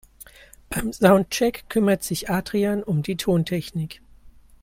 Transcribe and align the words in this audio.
Beim 0.71 0.91
Soundcheck 0.91 1.69
kümmert 1.69 2.01
sich 2.03 2.27
Adrian 2.31 2.81
um 2.81 3.03
die 3.03 3.17
Tontechnik. 3.17 4.01